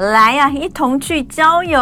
[0.00, 1.78] 来呀、一同去郊游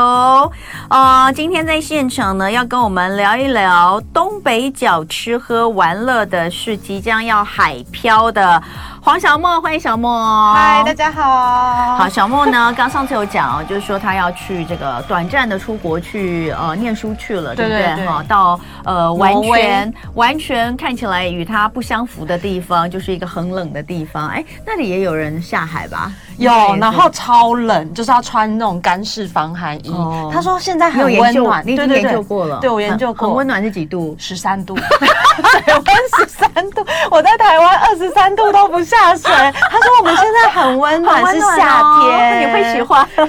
[0.88, 1.32] 啊、呃！
[1.32, 8.60] 今天在现场呢，要跟我们聊一聊东北角吃喝玩乐的，是即将要海漂的
[9.00, 10.54] 黄小莫，欢迎小莫。
[10.54, 11.96] 嗨，大家好。
[11.96, 18.06] 好，小莫呢， 刚上次有讲哦，就是说他要去这个短暂的出国去呃念书去了，对不对？
[18.06, 24.28] 哈，到呃完全完全看起来与他不相符的地方，就是一个很冷的地方。
[24.28, 26.12] 哎，那里也有人下海吧？
[26.36, 29.90] 有，然后超冷，就是要穿那种干式防寒衣。
[29.90, 32.58] 哦、他说现在很温暖，你已经研究过了？
[32.60, 33.28] 对，我研究过。
[33.28, 34.14] 很温暖是几度？
[34.18, 34.76] 十三度，
[35.50, 35.84] 水温
[36.18, 36.84] 十三度。
[37.10, 39.30] 我在台湾二十三度都不下水。
[39.70, 43.06] 他说我们现在很温暖，是夏天，你会喜欢？
[43.16, 43.24] 对，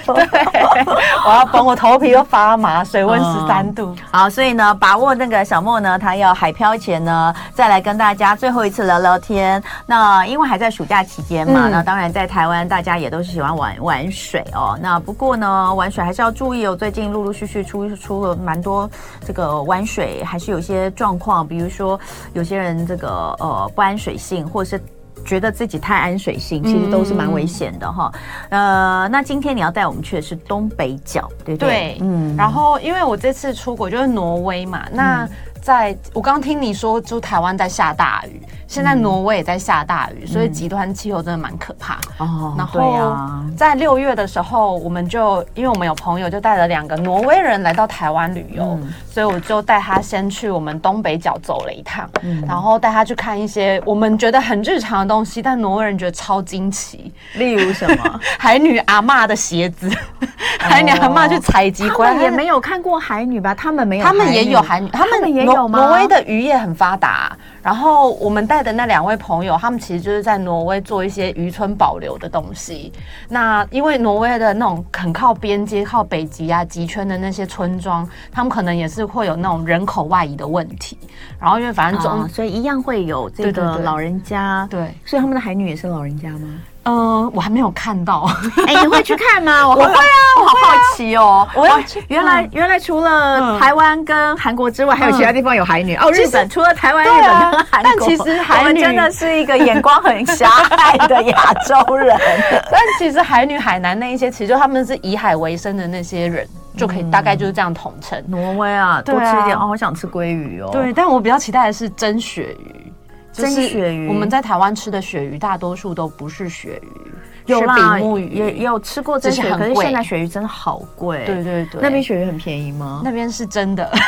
[1.26, 2.84] 我要绷，我头皮都发麻。
[2.84, 9.62] 水温十三度、嗯，好，所以呢，把握那个小莫呢，他要海漂前呢，再来跟大家最后一次聊聊天。
[9.86, 12.90] 那因为还在暑假期间嘛，嗯、那当然在台湾大家。
[13.00, 14.78] 也都是喜欢玩玩水哦。
[14.82, 16.76] 那不过呢，玩水还是要注意哦。
[16.76, 18.90] 最近陆陆续续出出了蛮多
[19.26, 21.98] 这个玩水，还是有些状况，比如说
[22.34, 24.84] 有些人这个呃不安水性，或者是
[25.26, 28.12] 觉得自己太安水性，其实都是蛮危险的哈。
[28.50, 31.70] 嗯、呃，那今天你要带我们去的是东北角，对不对？
[31.70, 32.36] 对，嗯。
[32.36, 35.28] 然后因为我这次出国就是挪威嘛，那
[35.70, 38.42] 在我刚刚听你说，就台湾在下大雨。
[38.66, 41.96] 现在挪威也在下大雨，嗯、所以极端气候真的蛮可怕。
[42.18, 43.16] 哦，然后
[43.58, 57.12] 在六月的时候，我们就因为我们有朋友就带了两个挪威人来到台湾旅游，嗯、所以我就带他先去我们东北角走了一趟，嗯、然后带他去看一些我们觉得很日常的东西，但挪威人觉得超惊奇。
[57.36, 58.20] 例如什么？
[58.38, 59.90] 海女阿嬷的鞋子，
[60.62, 63.56] 海女阿嬷去采集回来，也没有看过海女吧？
[63.56, 65.80] 他们没有，他们也有海女，他们也有吗？
[65.80, 67.38] 挪威的渔业很发达。
[67.62, 72.92] 然后我们带的那两位朋友，他们其实就是在挪威做一些渔村保留的东西。
[73.28, 80.98] 那因为挪威的那种很靠边界、靠北极啊极圈的那些村庄，他们可能也是会有那种人口外移的问题。
[81.40, 86.48] 然后因为反正总、哦、所以一样会有这个老人家，对，对，对，所以他们的海女也是老人家吗？
[86.90, 88.28] 嗯、呃，我还没有看到。
[88.66, 89.68] 哎、欸，你会去看吗？
[89.70, 91.48] 我会啊，我好好奇哦。
[91.54, 92.04] 我要去。
[92.08, 96.12] 原来原来除了台湾跟韩国之外，还有其他地方有海女哦。
[96.12, 102.18] 日本除了台湾、日本跟韩国，但其实海女真的是一个眼光很狭隘的亚洲人。
[102.72, 108.24] 但其实海女、海南那一些，其实就他们是以海为生的那些人，就可以大概就是这样统称。
[108.28, 110.70] 挪威啊，多吃一点哦，我想吃鲑鱼哦。
[110.72, 112.92] 对，但我比较期待的是蒸鳕鱼。
[113.40, 117.14] 真鳕鱼，我们在台湾吃的鳕鱼大多数都不是鳕鱼，
[117.46, 121.24] 有啦，比目鱼也也有吃过真鳕，可是现在鳕鱼真的好贵。
[121.26, 123.02] 对对对，那边鳕鱼很便宜吗？
[123.04, 123.90] 那边是真的。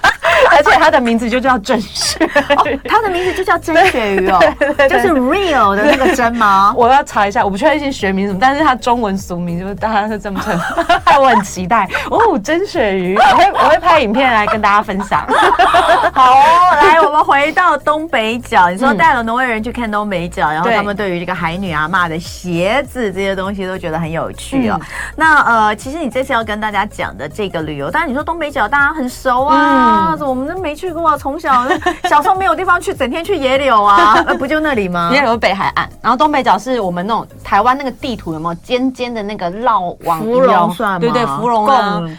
[0.90, 2.28] 的名字就叫真鳕，
[2.88, 4.38] 它的名字就叫真鳕鱼哦，
[4.88, 6.72] 就是 real 的那个真吗？
[6.76, 10.58] 我要查一下，我不确定学名什么，但是它中文俗名就是大家是这么称，
[11.20, 11.88] 我很期待。
[12.10, 15.26] 哦，真鳕鱼，我会我会拍影片来跟大家分享。
[16.12, 16.34] 好，
[16.82, 24.78] 来，我们回到东北角，你说带了挪威人去看东北角，然后他们对于这个海女阿嬷的鞋子这些东西都觉得很有趣哦。
[25.16, 30.50] 那呃，其实你这次要跟大家讲的这个旅游，当然你说东北角大家很熟啊，我们。
[30.60, 31.66] 没去过，从小
[32.04, 35.10] 小时候没有地方去，整天去野柳啊， 不就那里吗？
[35.12, 40.20] 野柳北海岸，然后东北角是我们那种台湾那个地图有没有尖尖的那个绕网？
[40.20, 40.98] 芙蓉算吗？
[40.98, 41.66] 对对，芙蓉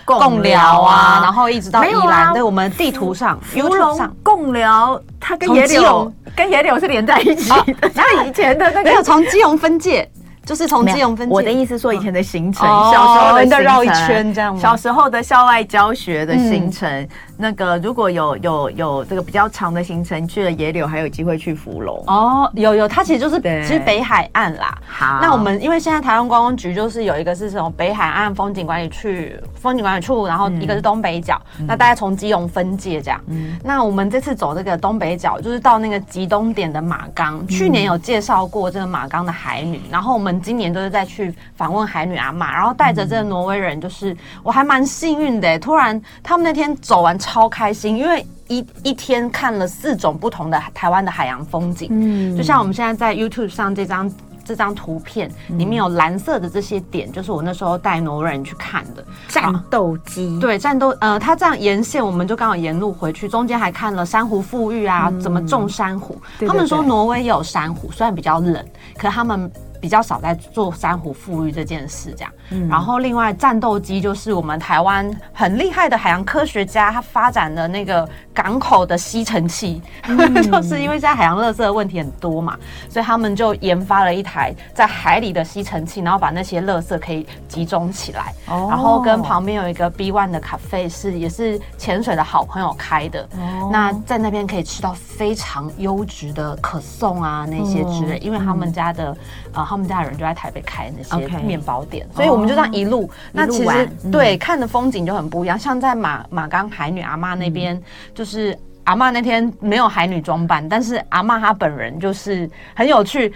[0.06, 7.90] 贡贡寮啊，然后，一直到宜兰，在我们地图上，芙蓉贡寮，它跟野柳跟野柳是连在一起的。
[7.96, 10.08] 那以前的那个没有从基隆分界。
[10.44, 17.08] 就是从基隆分界，我的意思说以前的行程，小时候的绕一圈这样，小时候的校外教学的行程，
[17.38, 24.76] 那个如果有有有这个比较长的行程，去了野柳还有机会去福隆哦，有有，它其实就是其实北海岸啦。
[24.88, 33.22] 好，那我们因为现在台湾观光局就是有一个是从北海岸风景管理区风景管理处，然后一个是东北角，那大概从基隆分界这样。
[33.28, 40.31] 嗯，那我们这次走这个东北角，就是到那个极东点的马岗，去年有介绍过这个马岗的海女，然后我们。
[40.40, 45.58] 今年都是在去访问海女阿妈，然后带着这个挪威人，就是我还蛮幸运的。
[45.58, 51.90] 突然他们那天走完超开心，因为一一天看了四种不同的台湾的海洋风景。
[51.92, 54.12] 嗯，就像我们现在在 YouTube 上这张
[54.44, 60.40] 这张图片里面有蓝色的这些点，就是我那时候带挪威人去看的战斗机。
[60.40, 66.20] 对，战斗呃，他这样沿线，我们就刚好沿路回去，中间还看了珊瑚富裕啊，怎么种珊瑚。
[66.46, 68.66] 他们说挪威也有珊瑚，虽然比较冷，
[68.98, 69.50] 可他们。
[69.82, 72.32] 比较少在做珊瑚富裕这件事，这样。
[72.52, 82.58] 嗯、然后另外战斗机就是我们台湾很厉害的海洋科学家，他发展的那个港口的吸尘器，嗯、 就是因为现在海洋垃圾的问题很多嘛，
[82.90, 88.34] 所以他们就研发了一台在海里的吸尘器，然后把那些垃圾可以集中起来。
[88.48, 93.22] 哦、然后跟旁边有一个 B One 的咖啡是也是潜水的好朋友开的。
[93.38, 99.16] 哦、那在那边可以吃到非常优质的可颂啊那些之类，嗯、因为他们家的
[99.54, 103.04] 呃他们家的人就在台北开那些面包店，所以我们就这样一路。
[103.04, 107.76] 哦、那其实、嗯、对看的风景就很不一样，像在马马冈海女阿妈那边。
[107.76, 107.84] 嗯
[108.22, 113.34] 就是阿嬷那天没有海女装扮，但是阿嬷她本人就是很有趣。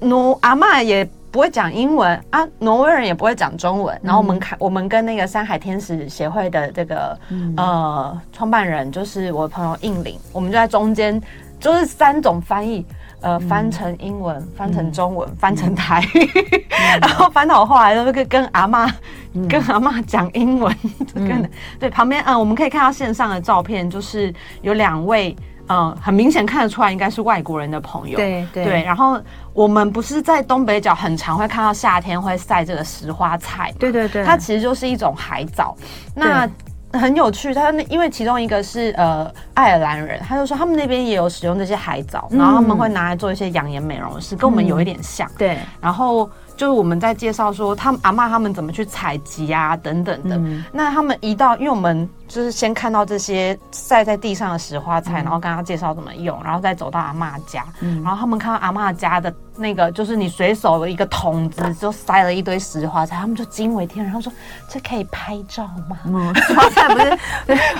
[0.00, 4.00] 挪阿嬷也不会讲英文啊，挪威人也不会讲中文。
[4.02, 11.20] 然后我们看，我们跟那个山海天使协会的这个、嗯、呃创办人，就是我的朋友应领，我们就在中间，
[11.60, 12.82] 就是三种翻译。
[13.24, 16.30] 呃，翻成英文，嗯、翻成中文，嗯、翻成台语，
[16.68, 18.86] 嗯、 然后翻到后来都跟跟阿妈，
[19.32, 20.76] 嗯、跟阿妈讲英文。
[21.14, 21.50] 跟、嗯、
[21.80, 24.30] 对旁边，嗯，我们可以看到线上的照片，就是
[24.60, 25.34] 有两位，
[25.68, 28.14] 嗯，很明显看得出来应该是外国人的朋友。
[28.14, 28.82] 对对，对。
[28.84, 29.18] 然后
[29.54, 33.72] 我们不是在东北角很常会看到夏天会晒这个石花菜。
[33.78, 34.22] 对对对。
[34.22, 35.74] 它其实就是一种海藻。
[36.14, 36.46] 那
[36.98, 45.28] 很有趣，他那因为其中一个是呃爱尔兰人，他就说他们那边也有使用这些海藻，嗯、然后他们会拿来做一些养颜美容的事，跟我们有一点像。
[45.28, 52.08] 嗯、对，然后就是我们在介绍说他们阿嬷他们怎么去采集啊等等的，嗯、那他们一到，因为我们。
[52.26, 64.32] 就是先看到这些晒在地上的石花菜，嗯、然后跟他介绍怎么用，然后再走到阿嬷家，嗯、然后他们看到阿嬷家的那个，就是你随手的一个桶子，就塞了一堆石花菜，他们就惊为天人，然后说
[64.68, 67.18] ：“这可以拍照吗？”嗯， 石花菜不是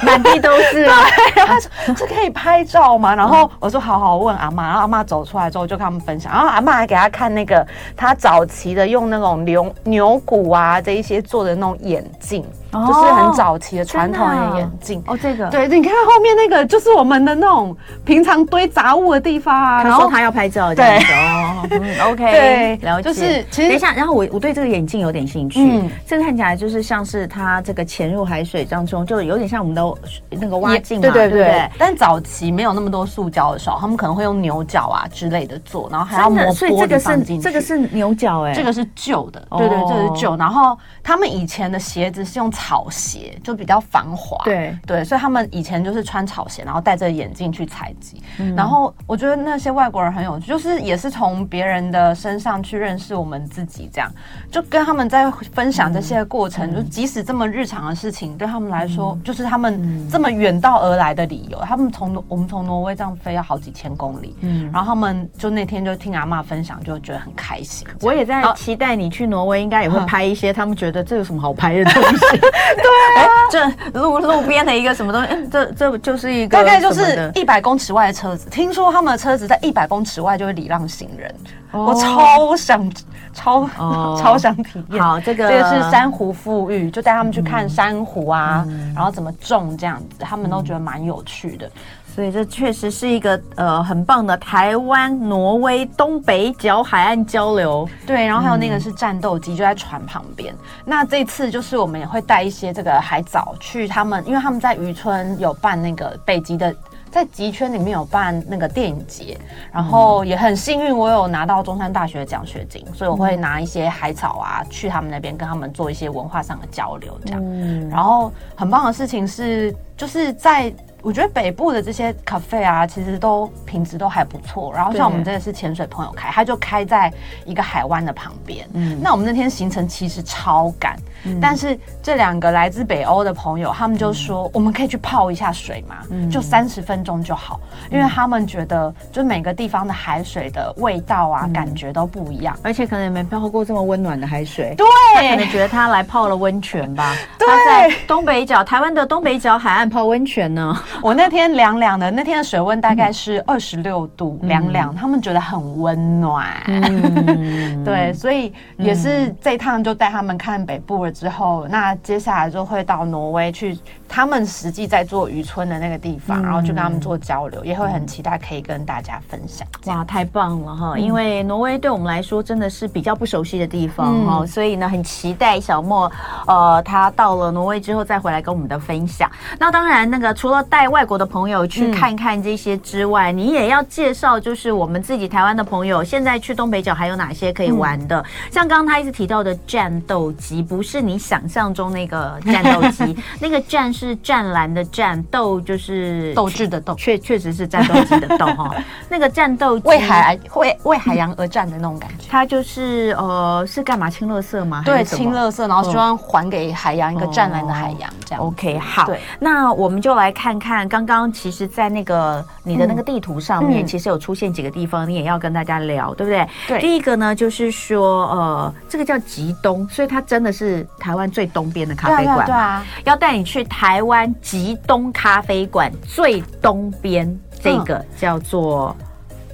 [0.04, 0.92] 满地都是吗？
[1.34, 7.66] 然后他说：“这可以拍照吗？”然后我说：“好好问阿嬷。”然后阿嬷走出来之后就跟他们分享，然后阿嬷还给他看那个
[7.96, 12.44] 他早期的用那种牛牛骨啊这一些做的那种眼镜。
[12.86, 19.84] 就是很早期的传统的眼镜哦，这个对，你看后面那个就是我们的那种平常堆杂物的地方啊。
[19.84, 21.68] 然后他要拍照，对哦，
[22.10, 23.02] OK，对，了解。
[23.02, 29.94] 就是其实等一下，然后我我对这个眼镜有点兴趣，嗯，这个看起来就是像是它这个潜入海水当中，就有点像我们的
[30.30, 31.70] 那个蛙镜，对对对。
[31.78, 37.42] 但早期没有那么多塑胶的时候，他们可能会用牛角啊之类的做，然后还要磨玻璃放进去。
[37.42, 40.34] 这个是牛角哎，这个是旧的，对对，这是旧。
[40.36, 42.50] 然后他们以前的鞋子是用。
[42.54, 48.22] 草鞋就比较防滑，对对，所以他们以前就是穿草鞋，然后戴着眼镜去采集。
[48.38, 54.10] 嗯、然后我觉得那些外国人很有趣，就是也是从别人的身上去认识我们自己，这样
[54.50, 61.60] 就跟他们在分享这些过程，嗯、就即使这么日常的事情，对他们来说，嗯、就是他们这么远道而来的理由。
[61.60, 67.86] 他们从我们从挪威这样飞要好几千公里，嗯，然后他们就那天就听阿妈分享，就觉得很开心。
[68.00, 72.40] 我也在期待你去挪威，应该也会拍一些他们觉得这有什么好拍的东西。
[72.76, 75.48] 对啊，这路路边的一个什么东西？
[75.50, 78.48] 这这就是一个大概就是一百公尺外的车子。
[78.48, 81.34] 听说他们的车子在一百公尺外就会礼让行人，
[81.72, 82.90] 我超想
[83.32, 83.68] 超
[84.16, 85.02] 超想体验。
[85.02, 88.64] 好，这个这个是珊瑚富裕，就带他们去看珊瑚啊，
[88.94, 91.70] 然后怎么种这样子，他们都觉得蛮有趣的。
[92.14, 97.88] 所以这确实是一个呃很棒的台湾挪威东北角海岸交流。
[98.06, 100.54] 对，然后还有那个是战斗机，就在船旁边。
[100.54, 106.72] 嗯、那这次就是我们也会带一些这个海藻去他们，因为他们在渔村有办那个北极的，
[107.10, 109.36] 在极圈里面有办那个电影节，
[109.72, 117.40] 然后也很幸运我有拿到中山大学的奖学金，所以我会拿一些海草啊去他们那边跟他们做一些文化上的交流，这样。
[117.42, 120.72] 嗯、然后很棒的事情是，就是在。
[121.04, 124.72] 我觉得北部的这些咖啡啊，其实都品质都还不错。
[124.74, 127.12] 然后像我们这个是潜水朋友开，他就开在
[127.44, 128.66] 一个海湾的旁边。
[128.72, 144.74] 嗯，那我们那天行程其实超赶，嗯、但是这两个来自北欧的朋友，他们就说我们可以去泡一下水嘛，嗯、就三十分钟就好，因为他们觉得就每个地方的海水的味道啊，嗯、感觉都不一样，而且可能也没泡过这么温暖的海水。
[144.74, 147.14] 对，他可能觉得他来泡了温泉吧。
[147.38, 150.74] 对，他在东北角，台湾的东北角海岸泡温泉呢。
[151.02, 156.46] 我那天凉凉的，那天的水温大概是二十六度，凉凉、嗯，他们觉得很温暖。
[156.66, 163.78] 嗯、 对，所以也是这一趟就带他们看北部了之后，嗯、那接下来就会到挪威去。
[164.06, 169.66] 他们实际在做渔村的那个地方，嗯、然后就跟他们做交流，也会很期待可以跟大家分享。
[169.86, 170.92] 哇，太棒了哈！
[170.94, 176.10] 嗯、因为挪威对我们来说真的是比较不熟悉的地方哈，嗯、所以呢，很期待小莫，
[176.46, 179.28] 呃，他到了挪威之后再回来跟我们的分享。
[179.58, 188.20] 那当然，那个除了带带外国的朋友去看看这些之外，嗯、你也要介绍，就是我们自己台湾的朋友，现在去东北角还有哪些可以玩的？
[188.20, 198.74] 嗯、像刚刚他一直提到的战斗机，不是你想象中那个战斗机， 那个战是湛蓝的战，斗就是斗志的斗，确确实是战斗机的斗哈。
[199.08, 204.82] 那个战斗机为海为为海洋而战的那种感觉，它就是呃是干嘛清垃圾吗？
[204.84, 208.44] 对，清垃圾，然后希望还给海洋一个湛蓝的海洋，这样。
[208.44, 216.48] OK，好，那我们就来看看刚刚其实，在那个你的那个地图上面，其实有出现几个地方，你也要跟大家聊，对不对？
[216.66, 216.80] 对。
[216.80, 228.96] 第一个呢，就是说呃，这个叫极东，所以它真的是台湾最东边的咖啡馆，对啊，要带你去台湾极东咖啡馆最东边，这个叫做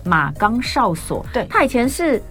[0.05, 2.23] 马岗哨所，对，它以前是。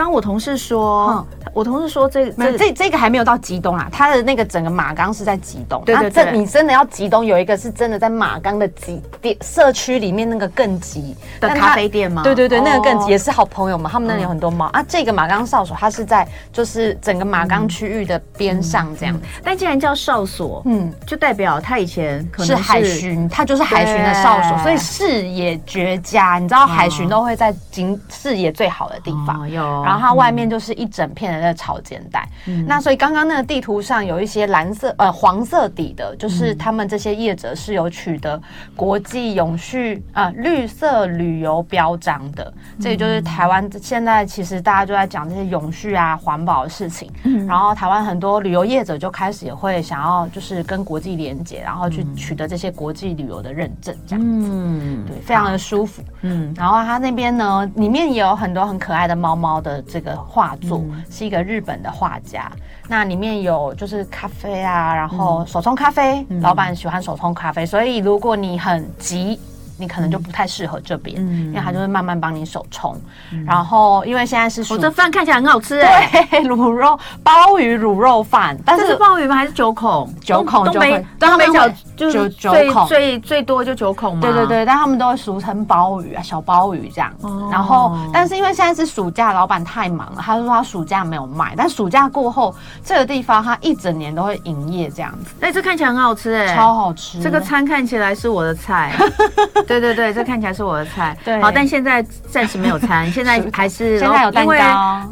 [0.00, 5.82] 刚我同事说，嗯、我同事说这这这这个还没有到极东啊，他的那个整个马岗是在极东。
[5.84, 12.22] 对对对，这你真的要极东，有一个是真的在马岗的极店社区里面那个更极的咖啡店吗？
[12.22, 14.84] 对对对，哦、那个更极也是好朋友嘛，他们那里有很多猫、嗯、啊。
[14.88, 19.14] 这个马岗哨所，它是在就是整个马岗区域的边上这样。
[19.44, 26.38] 但既然叫哨所，嗯，就代表他以前可能是，是海巡，他就是海巡的哨所，所以视野绝佳。
[26.38, 29.46] 你知道海巡都会在景视野最好的地方。
[29.50, 29.84] 有、哦。
[29.90, 38.40] 然后它外面就是一整片的那个潮间带，嗯、那所以刚刚那个地图上有一些蓝色呃黄色底的，就是他们这些业者是有取得
[38.76, 60.16] 国际永续啊、呃、绿色旅游标章的，这也就是台湾现在其实大家就在讲这些永续啊环保的事情，嗯、然后台湾很多旅游业者就开始也会想要就是跟国际连接，然后去取得这些国际旅游的认证，这样子，嗯，对，非常的舒服，嗯，然后它那边呢里面也有很多很可爱的猫猫的这个。
[60.30, 69.38] 画作是一个日本的画家，嗯、那里面有就是咖啡啊，然后手冲咖啡，嗯、老板喜欢手冲咖啡，所以如果你很急。
[69.80, 72.94] 你可能就不太适合这边，嗯、因为它就是慢慢帮你手冲。
[73.32, 79.34] 嗯、然后，因为现在是我、哦、这饭看起来很好吃哎，对， 卤肉鲍鱼卤肉饭，但是，鲍鱼吗？
[79.36, 80.06] 还是九孔？
[80.20, 81.66] 九孔就会，东北角
[82.08, 84.20] 就最九孔最最多就九孔嘛。
[84.20, 87.12] 对对对，但他们都会俗称鲍鱼啊，小鲍鱼这样。
[87.22, 92.54] 哦、然后，但是因为现在是暑假，老板太忙了，他就说他暑假没有卖，但暑假过后，
[92.84, 95.34] 这个地方他一整年都会营业这样子。
[95.40, 97.18] 哎，这看起来很好吃哎，超好吃。
[97.22, 98.94] 这个餐看起来是我的菜。
[99.66, 100.50] 对对对，这看起来。
[100.50, 104.52] 是我的菜，对，好，但现在暂时没有餐， 现在还是现在有蛋糕。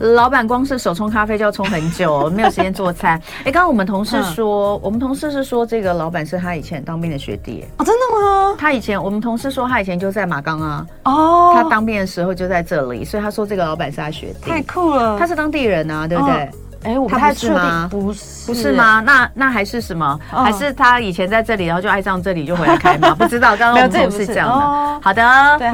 [0.00, 3.16] 老板光是手冲咖啡就要冲很久，没有时间做餐。
[3.46, 7.64] 哎，刚刚我们同事说，我们同事是说这个老板是他以前当兵的学弟。
[7.78, 8.54] 哦，真的吗？
[8.58, 15.18] 他以前我们同事说他以前就在马岗啊，哦，他当兵的时候就在这里，所以他说这个老板是他学弟，太酷了。
[15.18, 16.50] 他是当地人啊，对不对？
[16.84, 19.00] 哎，我不太确定，不是不是吗？
[19.00, 20.16] 那那还是什么？
[20.30, 23.12] 还是他以前在这里，然后就爱上这里，就回来开吗？
[23.18, 25.00] 不知道，刚刚我们同事讲的。
[25.02, 25.22] 好的，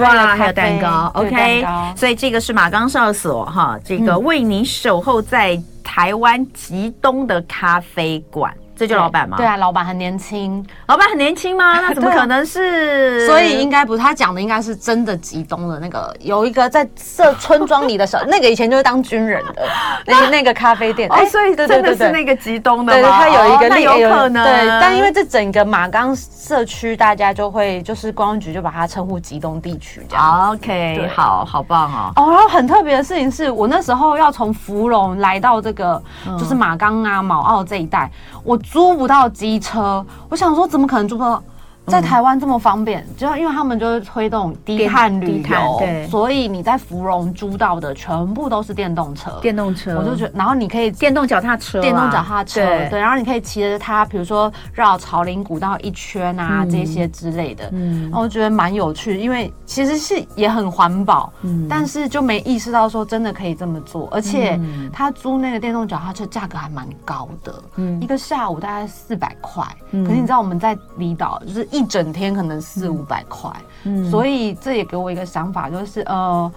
[0.00, 1.62] 哇，还有蛋糕，OK。
[1.94, 8.50] 所以这个是马岗哨所哈，这个为你守候在台湾极东的咖啡馆。
[8.76, 9.36] 这就老板吗？
[9.36, 10.64] 对啊，老板很年轻。
[10.86, 11.78] 老板很年轻吗？
[11.80, 13.26] 那怎么可能是？
[13.26, 19.66] 所以应该不是，他讲的应该是真的吉东的那个，有一个在社村庄里的小，那个以前就是当军人的
[20.06, 21.08] 那个那个咖啡店。
[21.10, 22.92] 哦，所以真的是那个吉东的。
[22.92, 24.44] 对，他有一个，那有可能。
[24.44, 30.50] 对，但因为这整个马冈社区，大家就会就是公安局就把它称呼吉东地区这样。
[30.52, 32.12] OK，好好棒哦。
[32.16, 36.02] 哦，然后很特别的事情是我那时候要从芙蓉来到这个
[36.38, 38.10] 就是马冈啊、卯澳这一带，
[38.44, 38.58] 我。
[38.58, 41.42] 租不到机车，我想说怎么可能租不到？
[41.86, 49.38] 在台湾这么方便，嗯、就因为他们就是推动低碳旅游，对，所以你在芙蓉租到的全部都是电动车。
[49.42, 57.68] 电动车，我就觉得，然后你可以电动脚踏车，电动脚踏车，对，然后你可以骑着它，比如说绕朝林古道一圈啊，嗯、这些之类的。
[57.72, 64.58] 嗯，然后我觉得蛮有趣，因为其实是也很环保，嗯，但是就没意识到说真的可以这么做，而且
[64.90, 71.68] 他租那个电动脚踏车价格还蛮高的，嗯，一个下午大概四百块，嗯，可是你知道我们在离岛就是。
[71.74, 73.50] 一整天可能四五百块，
[73.82, 76.52] 嗯，所以这也给我一个想法，就是呃，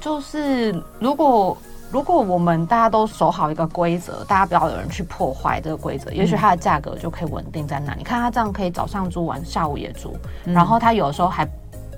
[0.00, 1.56] 就是如果
[1.92, 7.98] 如果我们大家都守好一个规则，大家不要有人去破坏这个规则，也许它的价格就可以稳定在那里。
[7.98, 11.48] 你看他这样可以早上租完，下午也租，然后他有的时候还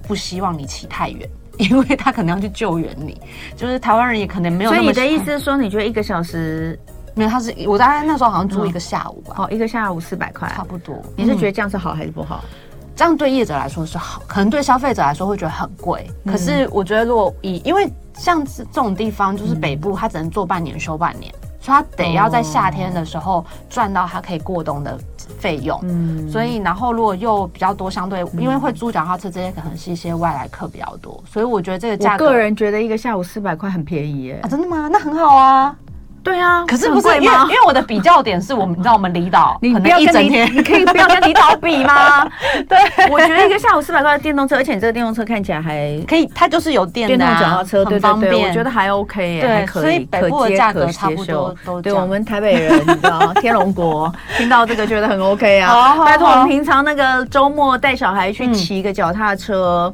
[0.06, 3.18] 不希望你骑太远， 因为他可能要去救援你。
[3.56, 4.82] 就是台湾人也可能没有那么。
[4.82, 6.78] 所以你的意思是说，你觉得一个小时？
[7.18, 10.96] 没有，他是我大概那时候好像租一个下午吧，哦，一个下午四百块，差不多。
[11.16, 12.44] 你是觉得这样是好还是不好？
[12.94, 16.10] 这样对业者来说是好，可能对消费者来说会觉得很贵。
[16.26, 24.98] 可是我觉得，如果以因为像这种地方就是北部，它只能做半年休半年，所以它得要在夏天的时候赚到它可以过冬的
[25.38, 25.78] 费用。
[25.84, 34.40] 嗯，所以然后如果又比较多，相对因为会租脚踏车这些，可能是一些外来客比较多，所以我觉得这个价格，我个人觉得一个下午四百块很便宜耶。
[34.42, 34.88] 啊，真的吗？
[34.90, 35.76] 那很好啊。
[36.22, 42.26] 对啊，可是不是因为因为我的比较点是我们，你知道我们离岛，你不要一整天，你可以不要跟离岛比吗？
[42.68, 42.78] 对，
[43.10, 55.96] 我觉得一个下午四百块的电动车，而且你这个电动车看起来还 可以，它就是有电的电动脚踏车，很方便，我觉得还 OK 耶，对，所以北部的价格差不多都对我们台北人，你知道，天龙国听到这个觉得很 OK 啊。
[56.04, 59.92] 拜托，我们平常那个周末带小孩去骑一个脚踏车，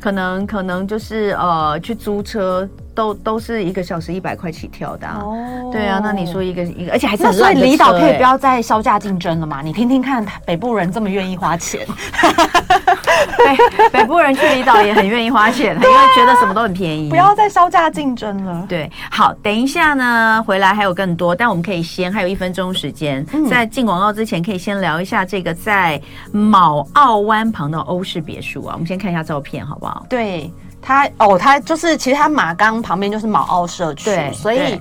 [0.00, 2.68] 可能可能就是呃去租车。
[2.96, 9.60] 都都是一个小时一百块起跳的哦，对啊，那你说一个一个，而且还是所以离岛可以不要再削价竞争了嘛？
[9.62, 11.86] 你听听看，北部人这么愿意花钱，
[13.36, 18.64] 对，北部人去离岛也很愿意花钱， 因为觉得什么都很便宜，不要再削价竞争了。
[18.66, 26.00] 对，好，等一下呢，回来还有更多，但我们可以先还有一分钟时间，在进广告之前，可以先聊一下这个在
[26.32, 30.06] 卯澳湾旁的欧式别墅啊，我们先看一下照片好不好？
[30.08, 30.50] 对。
[30.86, 34.80] 它哦，它就是其实它马钢旁边就是卯澳社区，对，所以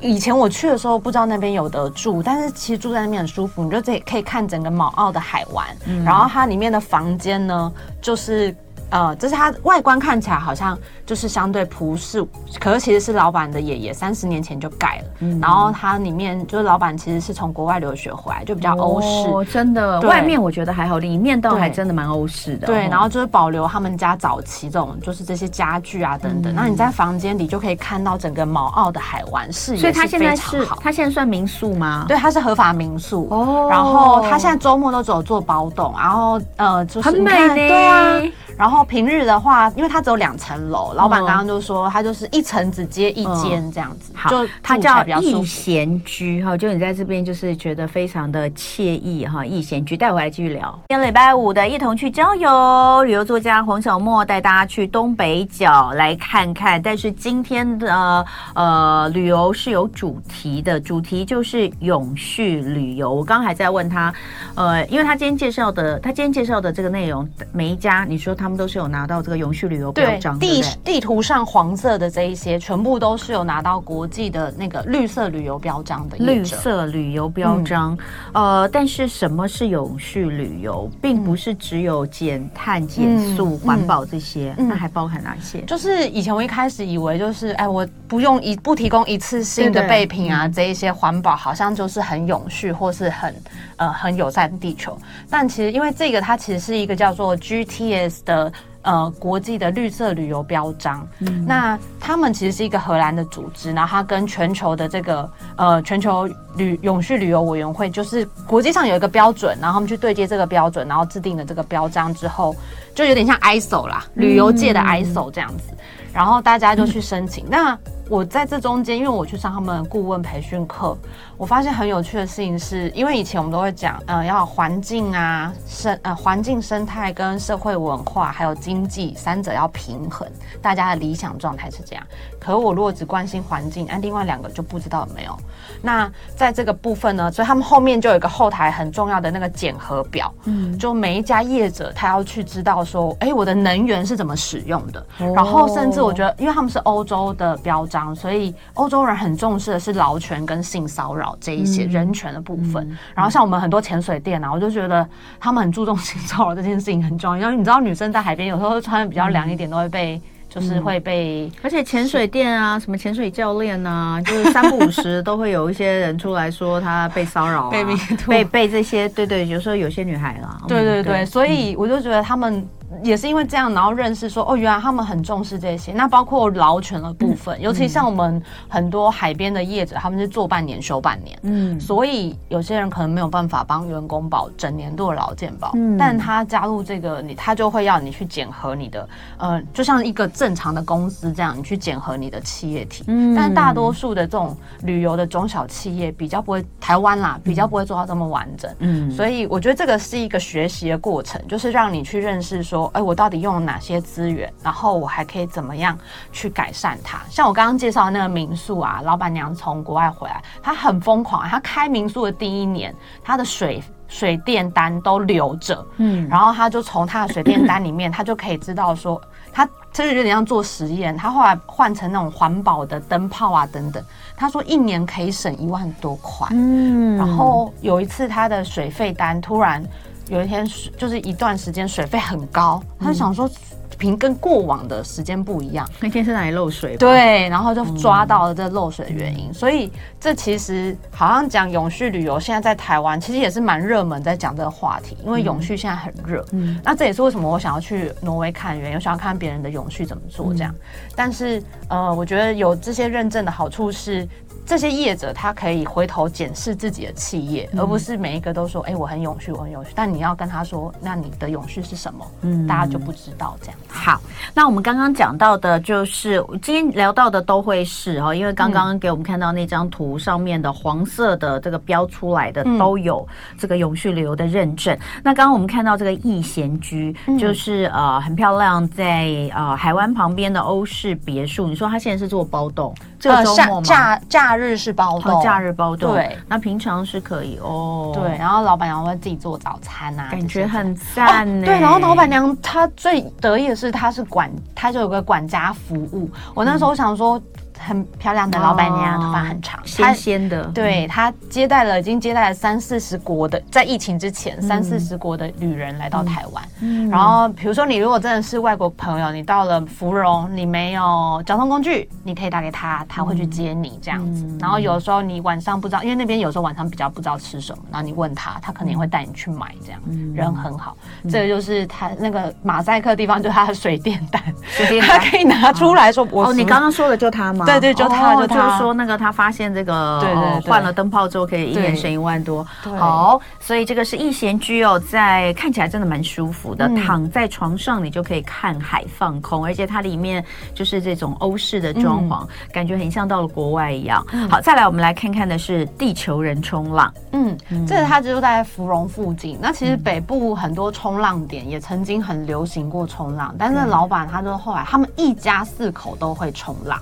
[0.00, 7.72] 以前我去的时候不知道那边有得住，但是其实住在那边很舒服，你就这可以看整个卯澳的海湾，嗯、然后它里面的房间呢
[8.02, 8.54] 就是。
[8.90, 12.28] 呃，就是它外观看起来好像就是相对朴素，
[12.60, 15.04] 可是其实是老板的爷爷三十年前就盖了。
[15.20, 19.06] 嗯，然后它里面就是老板其实是从国外留学回来，就比较欧式。
[19.28, 20.00] 哦，真的。
[20.02, 22.66] 外面我觉得还好，里面倒还真的蛮欧式的。
[22.66, 26.54] 对，然后就是保留他们家早期这种，就是这些家具啊等等。
[26.54, 32.04] 那、嗯、你在房间里就可以看到整个毛澳的海湾视野，所以它现在是它现在算民宿吗？
[32.06, 33.26] 对，它是合法民宿。
[33.30, 33.68] 哦。
[33.70, 37.54] 然后它现在周末都只有做包栋，然后呃，就是很美呢。
[37.54, 38.22] 对啊。
[38.56, 50.78] 然后平日的话，因为它只有两层楼，老板刚刚就说他就是一层只接一间这样子，好，就它叫逸闲居哈，就你在这边就是觉得非常的惬意哈，逸闲居带回来继续聊。
[50.88, 63.12] 今天礼拜五的一同去郊游，旅游作家黄小莫带大家去东北角来看看，但是今天的呃旅游是有主题的，主题就是永续旅游。
[63.12, 64.14] 我刚刚还在问他，
[64.54, 68.36] 呃，因为他今天介绍的，他今天介绍的这个内容，每一家你说。
[68.36, 76.16] 他们都是有拿到这个永续旅游标章，地地图上黄色的这一些，全部都是有拿到国际的那个绿色旅游标章的。
[76.18, 77.96] 绿色旅游标章，
[78.32, 85.60] 嗯、呃，但是什么是永续旅游，并不是只有减碳、减速、环保这些，那还包含哪些？
[85.62, 93.34] 就是以前我一开始以为就是，哎，我不用一不提供一次性的备品啊，这一些环保好像就是很永续或是很
[93.76, 94.96] 呃很友善地球。
[95.28, 98.52] 但其实因为这个，它其实是一个叫做 GTS 的。
[98.82, 106.24] 呃呃，国际的绿色旅游标章，嗯、那他们其实是一个荷兰的组织，然后它跟全球的这个呃全球
[106.56, 112.54] 旅永续旅游委员会，就是国际上有一个标准，然后他们去对接这个标准，然后制定了这个标章之后，
[112.94, 115.78] 就有点像 ISO 啦，旅游界的 ISO 这样子，嗯、
[116.12, 117.44] 然后大家就去申请。
[117.46, 120.96] 嗯、那我在这中间，因为我去上他们顾问培训课。
[121.36, 130.26] 我发现很有趣的事情是，因为以前我们都会讲，呃，要环境啊，生呃环境生态跟社会文化还有经济三者要平衡，
[130.62, 132.06] 大家的理想状态是这样。
[132.38, 135.36] 可我如果只关心环境，那，另外两个就不知道有没有。
[135.82, 145.00] 那在这个部分呢，所以他们后面就有一个后台很重要的那个检核表，嗯，就每一家业者他要去知道说，哎，我的能源是怎么使用的。
[145.18, 151.34] 哦、然后甚至我觉得，因为他们是欧洲的标章，所以欧洲人很重视的是劳权跟性骚扰。
[151.40, 155.06] 这一些人权的部分，嗯、然后像我们很多潜水店啊，我就觉得
[155.40, 167.84] 他们很注重性骚扰这件事情很重要，因为你知道女生在海边有时候穿的比较凉一点，都会被就是会被，而且潜水店啊，什么潜水教练啊， 就是三不五时都会有一些人出来说他被骚扰、啊， 被
[168.26, 171.26] 被被这些，对对，有时候有些女孩啦，对对对，对。
[171.26, 172.66] 所以我就觉得他们。
[173.02, 175.92] 也是因为这样，然后认识说哦，原来他们很重视这些。
[175.92, 185.72] 那包括劳权的部分，嗯、尤其像我们很多海边的业者，他们是做半年休半年，嗯，所以有些人可能没有办法帮员工保整年度的劳健保。
[185.74, 193.02] 嗯，但他加入这个，你他就会要你去检核你的，呃，就像一个正常的公司这样，你去检核你的企业体。
[193.08, 198.70] 嗯，但大多数的这种旅游的中小企业比较不会，台湾啦比较不会做到这么完整。
[198.78, 202.75] 嗯，所以我觉得这个是一个学习的过程，就是让你去认识说。
[202.94, 204.52] 哎，我到底用了哪些资源？
[204.62, 205.98] 然后我还可以怎么样
[206.32, 207.18] 去改善它？
[207.28, 211.48] 像我刚刚介绍的那个民宿啊，老板娘从国外回来，她很疯狂。
[211.48, 219.20] 她开民宿的第一年，她的水水电单都留着，嗯，然后她就从她的水电单里面，她就可以知道说，
[219.52, 221.16] 她这就有点像做实验。
[221.16, 224.04] 她后来换成那种环保的灯泡啊等等，
[224.36, 226.46] 他说一年可以省一万多块。
[226.50, 229.82] 嗯，然后有一次他的水费单突然
[230.28, 233.50] 有一天就是一段时间水费很高，他就想说。
[233.98, 236.98] 瓶跟过往的时间不一样，那天是哪里漏水？
[236.98, 239.48] 对，然后就抓到了这漏水的原因。
[239.48, 246.44] 嗯、所以这其实好像讲永续旅游，现在在台湾其实也是蛮热门，在讲这个话题，因为永续现在很热。
[246.52, 250.70] 嗯，那这也是为什么我想要去挪威看原因，我想要看别人的永续怎么做这样。
[250.74, 254.28] 嗯、但是呃，我觉得有这些认证的好处是。
[254.66, 263.76] 这些业者他可以回头检视自己的企业，嗯、而不是每一个都说：“哎、欸，我很永续，我很永续。”但你要跟他说：“那你的永续是什么？”嗯，大家就不知道这样。
[263.88, 264.20] 好，
[264.52, 273.26] 那我们刚刚讲到的就是今天聊到的都会是哦，因为刚刚给我们看到那张图上面的黄色的这个标出来的都有
[273.56, 274.92] 这个永续旅游的认证。
[274.96, 281.68] 嗯、那刚刚我们看到这个逸贤居，就是呃很漂亮，在呃海湾旁边的欧式别墅。
[281.68, 282.92] 你说他现在是做包栋？
[283.18, 283.82] 这个周末吗？
[283.82, 286.12] 假假日是包栋，假日包栋。
[286.12, 288.12] 对，那平常是可以哦。
[288.14, 291.66] 对，然后老板娘会自己做早餐啊，感觉很赞呢。
[291.66, 296.30] 对，然后老板娘她最得意的是，她是管，她就有个管家服务。
[296.54, 297.40] 我那时候想说。
[297.78, 300.64] 很漂亮的老板娘，头发很长，鲜鲜的。
[300.66, 306.64] 对，她接待了，已经接待了三四十国的，在疫情之前，三四十国的旅人来到台湾。
[306.80, 314.46] 嗯，然后比如说你如果真的是外国朋友，你到了芙蓉，你没有交通工具，你可以打给他，他会去接你这样子。
[314.60, 320.00] 然后有时候你晚上不知道，因为那边有时候晚上比较不知道吃什么，然后你问他，他可能也会带你去买这样。
[320.34, 320.96] 人很好，
[321.30, 326.26] 这个就是他那个马赛克的地方，就是他的水电单，水电单他 可以拿出来说。
[326.32, 327.65] 哦，你刚刚说的就他吗？
[327.66, 332.64] 对对，就他，就他，就是说那个他发现这个，对对，换了灯泡之后可以一年省一万多。
[332.82, 344.24] 好，所以这个是逸贤居哦，在看起来真的蛮舒服的，躺在床上你就可以看海放空，而且它里面就是这种欧式的装潢，感觉很像到了国外一样。
[344.50, 347.12] 好，再来我们来看看的是地球人冲浪。
[347.32, 349.58] 嗯，这个它就在芙蓉附近。
[349.60, 357.00] 那其实北部很多冲浪点也曾经很流行过冲浪，但是老板他就后来他们一家四口都会冲浪，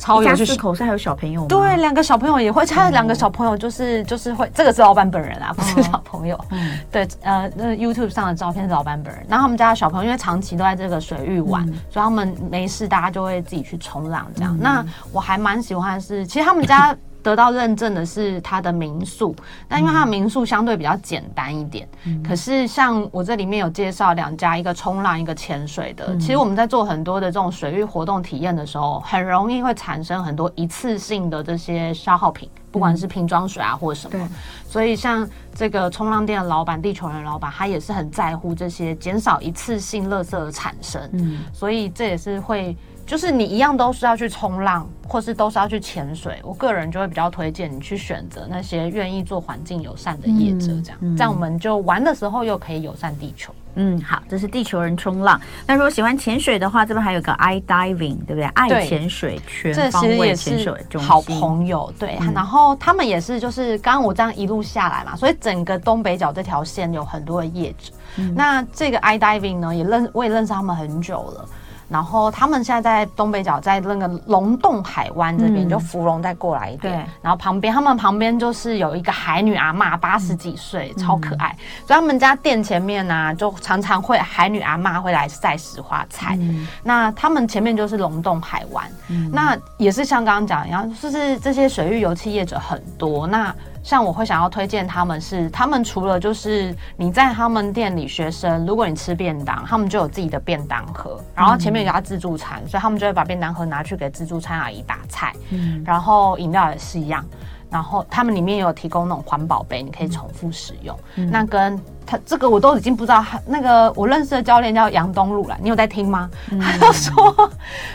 [0.00, 0.32] 超有。
[0.32, 1.46] 一家四口是还有小朋友吗？
[1.48, 2.66] 对，两个小朋友也会。
[2.66, 6.38] 他的两个小朋友就是就是会，这个是老板本人啊，不是小朋友。
[6.50, 9.24] 嗯，对，呃，那 YouTube 上的照片是老板本人。
[9.28, 14.56] 然后他们家的小朋友因为长期都在这个水域玩，所以他们没事，大家就会自己去冲浪这样。
[14.58, 16.96] 那我还蛮喜欢是，其实他们家。
[17.22, 19.34] 得到认证的是他的民宿，
[19.68, 21.88] 但因为他的民宿相对比较简单一点。
[22.06, 26.06] 嗯、可是像我这里面有介绍两家，一个冲浪，一个潜水的。
[26.08, 34.18] 嗯、其实我们在做很多的这种水域活动体验的时候，很容易会产生很多一次性的这些消耗品，不管是瓶装水啊或者什么。
[34.18, 34.26] 对
[34.66, 41.02] 所以像这个冲浪店的老板，地球人老板，他也是很在乎这些减少一次性垃圾的产生。
[41.12, 42.76] 嗯，所以这也是会。
[43.10, 53.52] 就是你一样都是要去冲浪，或是都是要去潜水，我个人就会比较推荐你去选择那些愿意做环境友善的业者，这样，嗯嗯、这样我们就玩的时候又可以友善地球。
[53.74, 55.40] 嗯，好，这是地球人冲浪。
[55.66, 58.44] 那如果喜欢潜水的话，这边还有个 iDiving，对不对？
[58.44, 62.16] 爱潜水全方位潜水中心，好朋友，对。
[62.20, 67.92] 嗯、然后他们也是，就是刚刚我这样一路下来嘛，所以整个东北角这条线有很多的业者。
[68.18, 71.48] 嗯、那这个 iDiving 呢，也认我也认识他们很久了。
[71.90, 76.94] 然后他们现在在东北角，在那个龙洞海湾这边，嗯、就芙蓉再过来一点。
[76.94, 77.04] 对。
[77.20, 81.54] 然后旁边，他们旁边就是有一个海女阿妈，八十几岁，嗯、超可爱。
[81.86, 86.36] 所以他们家店前面呢、啊，就常常会海女阿妈会来晒石花菜。
[86.40, 93.26] 嗯、那他们前面就是龙洞海湾，嗯、那也是像刚刚讲一样，就是这些水域油气业者很多。
[93.26, 107.24] 那像我会想要推荐他们是，他们除了就是你在他们店里学生，如果你吃便当，他们就有自己的便当盒，然后前面有家自助餐，所以他们就会把便当盒拿去给自助餐阿姨打菜，嗯，然后饮料也是一样，
[107.70, 110.96] 然后他们里面有提供那种环保杯，你可以重复使用。
[111.16, 116.28] 嗯、那跟他这个我都已经不知道，那个我认识的教练叫杨东路了，你有在听吗？
[116.50, 117.50] 嗯、他就说，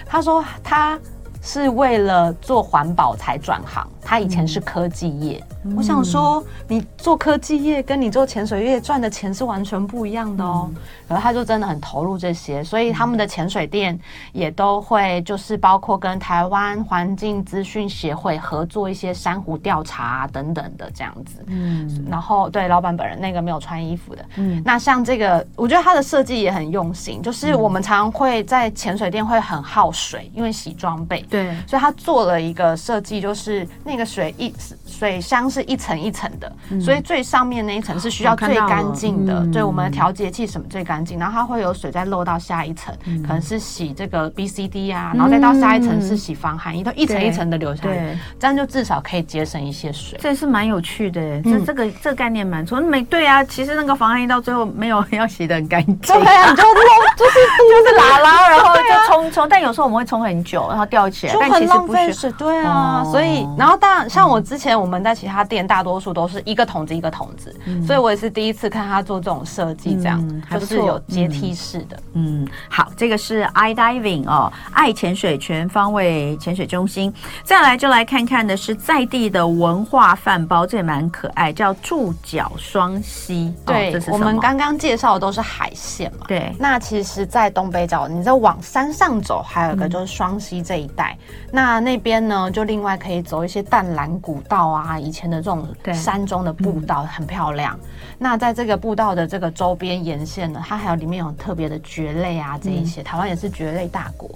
[0.06, 1.00] 他说他
[1.42, 5.44] 是为了做环保才转行，他以前是科技业。
[5.64, 10.70] 嗯我想说，你做科技业跟你做潜水业赚的钱是完全不一样的哦。
[10.70, 10.76] 嗯、
[11.08, 14.00] 然后他就真的很投入这些，所以他们的潜水店
[14.32, 21.44] 也都会就是包括跟台湾环境资讯协会合作一些珊瑚调查啊等等的这样子。
[21.48, 31.26] 嗯，然后对老板本人那个没有穿衣服的，嗯，那像这个，我觉得他的设计也很用心，就是我们常常会在潜水店会很耗水，因为洗装备。
[31.28, 34.54] 对，所以他做了一个设计，就是那那个水一
[34.86, 50.20] 水箱是一层一层的，嗯、所以最上面那一层是需要最干净的，对我们的调节器什么最干净，然后它会有水再漏到下一层，嗯、可能是洗这个 B C D 啊，然后再到下一层是洗防寒衣，都一层一层的流下来，这样就至少可以节省一些水。
[50.22, 52.82] 这是蛮有趣的，嗯、这这个这个概念蛮错。
[52.82, 56.82] 没对啊，其实那个防寒衣到最后没有 要洗的很干净，对啊，你就漏
[57.16, 62.26] 就是就是拉拉，然后就冲冲，但有时候我们会冲很久，然后吊起来，就很浪费水。
[62.38, 71.96] 对啊，所以然后当然像我之前我们在其他店，大多数都是一个桶子一个桶子，所以我也是第一次看他做这种设计，这样就是有阶梯式的。
[72.14, 77.14] 嗯，好，这个是 iDiving 哦，爱潜水全方位潜水中心。
[77.44, 83.54] 再来就来看看的是在地的文化饭包，这也蛮可爱，叫注脚双溪。
[83.68, 86.26] 对，这是我们刚刚介绍的都是海线嘛。
[86.28, 91.16] 对，那其实，在东北角，你再往山上走，还有一个就是双溪这一带，
[91.52, 97.78] 那那边呢，就另外可以走一些淡蓝古道啊，以前的这种山中的步道，很漂亮。
[98.18, 104.30] 那在这个步道的这个周边沿线呢，它还有里面有特别的蕨类啊，这一些，台湾也是蕨类大国。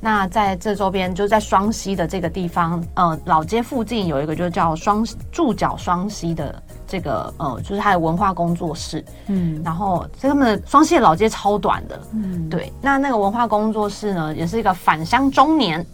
[0.00, 9.04] 那在这周边，就在双溪的这个地方，呃，老街附近有一个就叫双注脚双溪的这个呃，就是他的文化工作室。
[9.26, 12.00] 嗯，然后这他们的双溪的老街超短的。
[12.14, 12.72] 嗯，对。
[12.80, 15.84] 那那个文化工作室呢，也是一个返乡中年，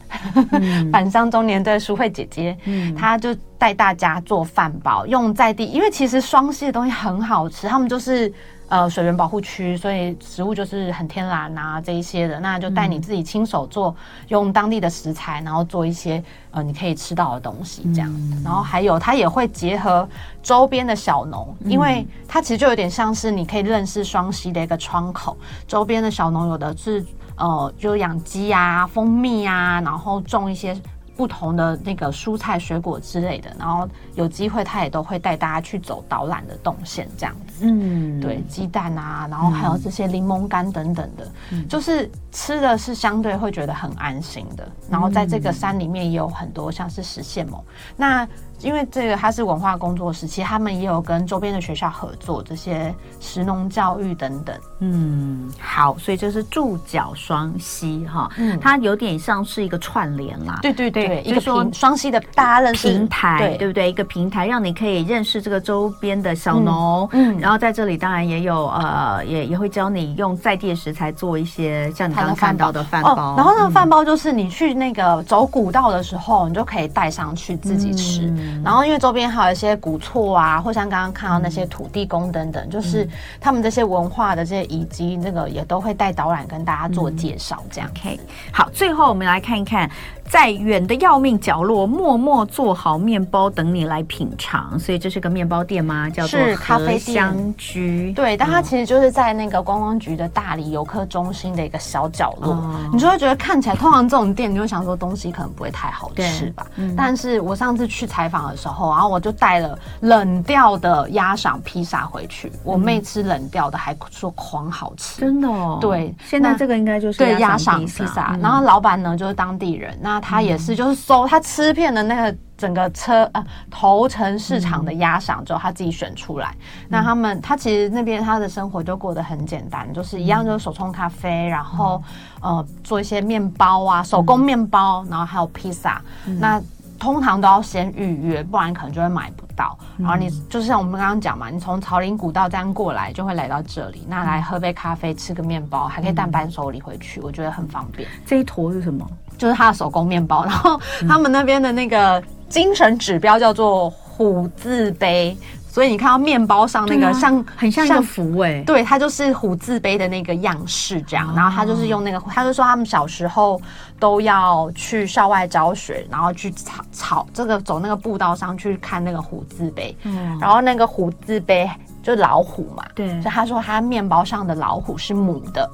[0.52, 8.33] 嗯、 返乡中年的淑慧姐姐，嗯，她就带大家做饭包，用在地，因为其实双溪的东西很好吃，他们就是。
[8.72, 13.96] 呃，水源保护区，所以食物就是很天然啊，这一些的，那就带你自己亲手做，嗯、
[14.28, 18.11] 用当地的食材，然后做一些呃你可以吃到的东西，这样。
[18.11, 20.08] 嗯、然后还有，它也会结合
[20.42, 25.37] 周边的小农，因为它其实就有点像是你可以认识双溪的一个窗口。
[25.68, 27.04] 周边的小农有的是
[27.37, 30.74] 呃，就养鸡啊、蜂蜜啊，然后种一些。
[31.14, 37.64] 不同的那个蔬菜、水果之类的，然后有机会他也都会带大家去走导览的动线，这样子。
[37.66, 44.68] 嗯，对，鸡蛋啊，然后还有这些柠檬干等等的，嗯、就是吃的是相对会觉得很安心的。
[44.90, 47.61] 然后在这个山里面也有很多像是食蟹獴，
[47.96, 48.29] 那。
[48.61, 54.57] 因为这个它是文化工作室，其实他们也有跟周边的学校合作这些食农教育等等。
[54.79, 60.61] 嗯，好，所以这是注脚双溪哈，嗯，它有点像是一个串联啦。
[60.62, 63.90] 对对对，一个平双溪的大家认识平台，对不对？
[63.90, 73.34] 一个平台让你可以认识这个周边的小农，嗯，然后在这里当然也有呃，也也会教你用在地的食材做一些像你刚刚看到的饭包。
[73.36, 78.32] 然后那个饭包就是你去那个走古道的时候，你就可以带上去自己吃。
[78.64, 83.08] 然后，因为周边还有一些古厝啊，或像刚刚看到那些土地公等等，嗯、就是
[83.40, 87.90] 他们这些文化的这些遗迹，那个也都会带导览跟大家做介绍，这样。
[87.96, 88.18] OK，
[88.52, 89.90] 好，最后我们来看一看。
[90.33, 94.79] 在远的要命角落，默默做好面包等你来品尝。
[94.79, 96.09] 所以这是个面包店吗？
[96.09, 98.14] 叫做咖啡香居。
[98.14, 102.55] 对，但它其实就是在那个观光局的大理游客中心的一个小角落。
[102.55, 106.66] 嗯、你就会觉得看起来，通常这种店，你就想说东西可能不会太好吃吧？
[106.77, 112.51] 嗯、但是我上次去采访的时候，然后我就带了冷掉的鸭赏披萨回去。
[112.64, 115.21] 我妹吃冷掉的，还说狂好吃。
[115.21, 115.77] 真的哦。
[115.79, 118.35] 对，现在这个应该就是对鸭赏披萨。
[118.40, 119.95] 然后老板呢，就是当地人。
[120.01, 126.54] 那他也是，就是搜他吃遍的那个整个车呃，头城市场的鸭赏之后，他自己选出来。
[126.61, 132.00] 嗯、那他们他其实那边他的生活就过得很简单，就是一样，就是手冲咖啡，然后、
[132.40, 136.00] 嗯、呃做一些面包啊，手工面包，然后还有披萨。
[136.26, 136.62] 嗯、那
[136.98, 139.76] 通常都要先预约，不然可能就会买不到。
[139.98, 144.06] 然后你就是像我们刚刚讲嘛，你从朝林古道这样过来，就会来到这里。
[144.08, 148.08] 那来喝杯咖啡，吃个面包，还可以带伴手礼回去，我觉得很方便。
[148.24, 149.04] 这一坨是什么？
[149.42, 161.35] 就是他的手工面包，然后他们那边的那个精神指标叫做虎字碑，所以你看到面包上那个像很像一个符哎，对，它就是虎字碑的那个样式这样。
[161.35, 163.61] 然后他就是用那个，他就说他们小时候
[163.98, 169.96] 都要去校外教学，然后去草草这个走那个步道上去看那个虎字碑，
[170.40, 171.68] 然后那个虎字碑
[172.00, 175.68] 就老虎嘛，对，所以他说他面包上的老虎是母的。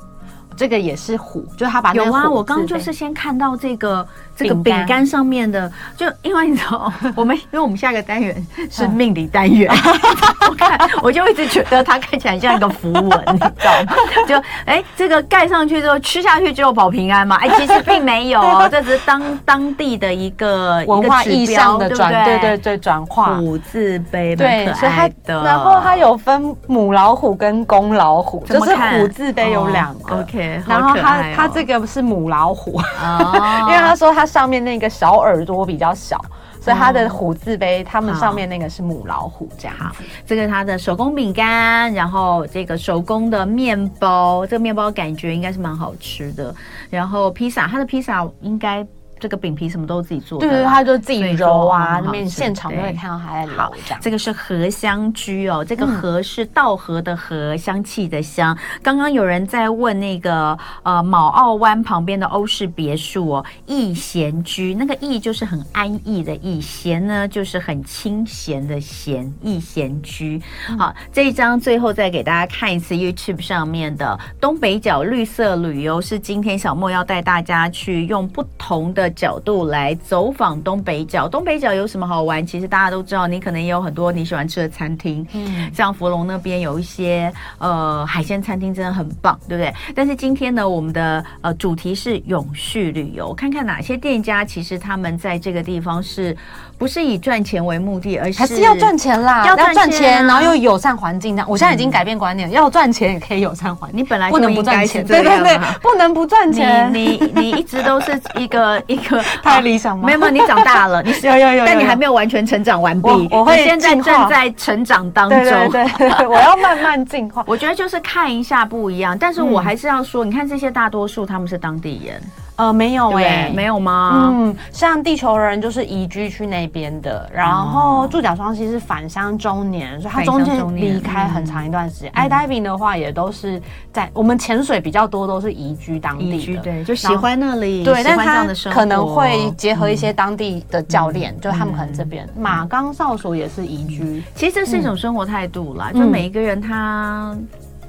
[0.58, 4.98] 这个也是虎，就是他把那个有啊，我刚刚就是先看到这个这个饼干。
[5.08, 9.72] 上面的，就因为你知道， 我们因为我们下个单元是命理单元，
[10.50, 13.94] 我看我就一直觉得它看起来像一个符文， 你知道吗？
[14.26, 14.34] 就
[14.66, 17.36] 哎，这个盖上去之后吃下去就保平安嘛？
[17.36, 22.58] 哎，其实并没有哦，这只是当当地的一个文化意象的转，对对？
[22.58, 23.36] 对，转化。
[23.36, 30.47] 虎字碑，对，所以它然后它有分母老虎跟公老虎，就是虎字碑有两个，OK。
[30.48, 36.18] 对，然后它、哦、它这个是母老虎，哦、 因为他说它上面那个小耳朵比较小。
[36.60, 39.74] 所以它的虎字碑，他们上面那个是母老虎，这样。
[39.78, 39.90] 好，
[40.26, 46.54] 这个它的手工饼干，然后这个手工的面包，这个面包感觉应该是蛮好吃的。
[46.90, 48.86] 然后披萨，它的披萨应该。
[49.20, 54.00] 这个饼皮什么都是自己做的，对对，他就自己揉啊，那边现场都会看到他在揉这样。
[54.00, 58.56] 这个是荷香居哦，这个荷是稻荷的荷，香气的香。
[58.82, 70.40] 刚刚有人在问那个呃卯澳湾旁边的欧式别墅哦，逸闲居，那个逸就是很安逸的逸，闲呢就是很清闲的闲，逸闲居。
[70.78, 79.07] 好，这一张最后再给大家看一次 YouTube 上面的东北角绿色旅游，是今天小莫要带大家去用不同的。
[79.10, 82.44] 角度来走访东北角，东北角有什么好玩？
[82.46, 89.74] 其实大家都知道，你可能也有很多你喜欢吃的餐厅，嗯，像福隆那边有一些呃海鲜餐厅，真的很棒，对不对？
[89.94, 96.36] 但是今天呢，我们的呃主题是永续旅游，看看哪些店家其实他们在这个地方是
[96.78, 101.50] 不是以赚钱为目的，而是还是要赚钱啦，要赚钱，钱，然后又友善环境这样。
[101.50, 106.88] 我现在已经改变观念，嗯、要赚钱也可以友善环境，你本来不能不赚钱，对对对，不能不赚钱。
[106.94, 110.06] 你你你一直都是一个 一个太理想吗？
[110.06, 113.08] 没有没有，你长大了， 你有有有，但你还没有完全成长完毕。
[113.32, 117.42] 我会现在正在成长当中，对对对，我要慢慢进化。
[117.48, 122.22] 我觉得就是看一下不一样，但是我还是要说，你看这些大多数他们是当地人。
[122.58, 124.32] 呃，没有哎、欸，没有吗？
[124.32, 132.10] 嗯，像地球人就是移居去那边的，然后柱脚双栖是返乡中年，所以他中间离开很长一段时间。
[132.14, 147.36] i diving 的话也都是在我们潜水比较多，都是移居当地的，对，就喜欢那里，对，但他可能会结合一些当地的教练，嗯、就他们可能这边、嗯、马冈少署也是移居，其实这是一种生活态度啦，嗯、就每一个人他。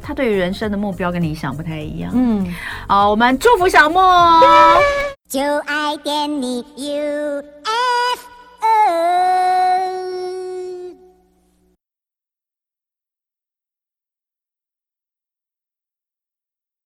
[0.02, 2.12] 他对于人生的目标跟理想不太一样。
[2.14, 2.54] 嗯，
[2.88, 4.02] 好，我们祝福小莫。
[5.28, 7.44] 就爱点你 UFO。